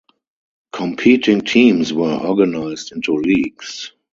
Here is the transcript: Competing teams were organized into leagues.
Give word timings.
Competing 0.73 1.41
teams 1.41 1.93
were 1.93 2.15
organized 2.17 2.91
into 2.91 3.17
leagues. 3.17 3.91